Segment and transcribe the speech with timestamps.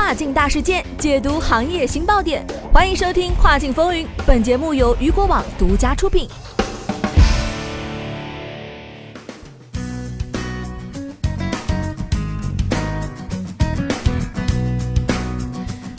[0.00, 2.46] 跨境大事件，解读行业新爆点。
[2.72, 6.28] 欢迎收听《跨境风云》，本节目由雨果网独家出品。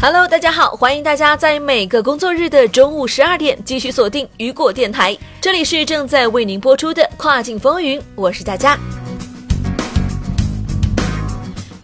[0.02, 8.80] Hello，大家好，欢迎大家在每个工作日的中午十二点继续锁定雨果电台，这里是正在为您播出的《跨境风云》，我是佳佳。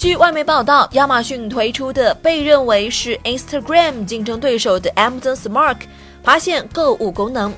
[0.05, 5.77] 据外媒报道，亚马逊推出的被认为是 Instagram 竞争对手的 Amazon Spark
[6.21, 7.51] 发现购物功能，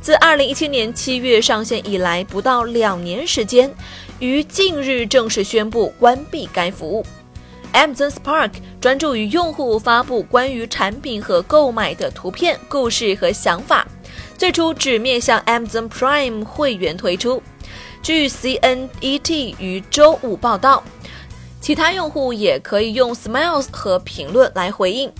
[0.00, 3.70] 自2017年7月上线以来不到两年时间，
[4.20, 7.04] 于近日正式宣布关闭该服务。
[7.74, 13.86] Amazon Spark 专注于用户发布关于产品和购买的图片、故事和想法，
[14.38, 17.42] 最初只面向 Amazon Prime 会员推出。
[18.02, 20.82] 据 CNET 于周五报道，
[21.62, 25.10] 其他用户也可以用 Smiles 和评论来回应。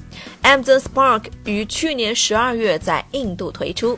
[0.42, 3.96] Amazon Spark 于去年十二月在印度推出。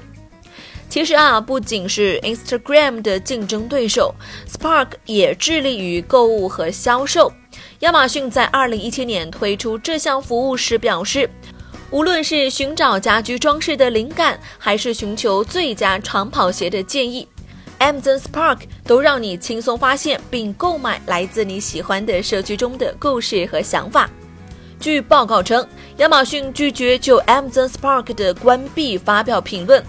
[0.91, 4.14] 其实啊，不仅是 Instagram 的竞争对手
[4.46, 7.33] ，Spark 也致力于购物和销售。
[7.80, 11.28] 亚马逊在二零一七年推出这项服务时表示，
[11.90, 17.27] 无论是寻找家居装饰的灵感，还是寻求最佳长跑鞋的建议
[17.84, 24.08] ，Amazon Spark 都让你轻松发现并购买来自你喜欢的社区中的故事和想法。
[24.80, 25.66] 据报告称，
[25.98, 29.84] 亚马逊拒绝就 Amazon Spark 的关闭发表评论，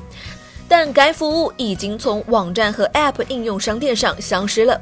[0.68, 4.80] 但该服务已经从网站和 App 应用商店上消失了。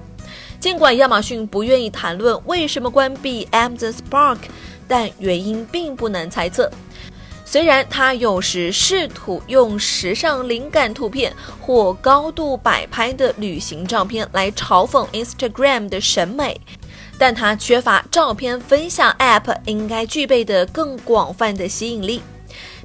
[0.60, 4.38] 尽管亚马逊不愿意谈论为什么关闭 Amazon Spark，
[4.88, 6.72] 但原因并不难猜测。
[7.46, 16.60] 虽然它有时试图用时尚灵感图片或高度摆拍的旅行照片来嘲讽 Instagram 的审美，
[17.18, 22.22] 但它缺乏照片分享 App 应该具备的更广泛的吸引力。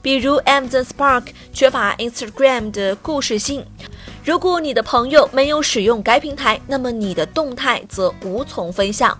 [0.00, 3.64] 比如 Amazon Spark 缺乏 Instagram 的故事性。
[4.24, 9.18] 如果你的朋友没有使用该平台，那么你的动态则无从分享。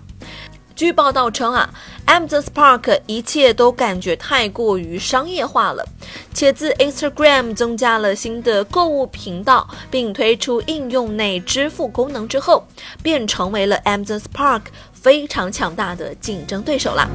[0.75, 1.69] 据报道称啊
[2.09, 5.85] ，Amazon Spark 一切都感觉太过于商业化了，
[6.33, 12.65] 且自 Instagram 增加了新的购物频道，并推出应用内支付功能之后，
[13.03, 14.61] 便成为了 Amazon Spark
[14.91, 17.07] 非常强大的竞争对手啦。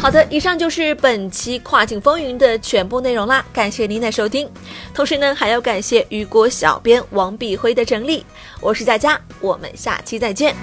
[0.00, 4.48] 好的，以上就是本期跨境风云的全部内容啦，感谢您的收听。
[4.94, 8.24] 同时呢，还要感谢雨果小编王碧辉的整理。
[8.60, 10.54] 我是佳佳，我们下期再见。